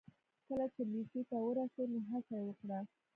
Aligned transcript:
کله 0.47 0.65
چې 0.73 0.81
لېسې 0.91 1.21
ته 1.29 1.37
ورسېد 1.41 1.89
نو 1.93 1.99
هڅه 2.09 2.35
يې 2.39 2.43
وکړه. 2.47 2.79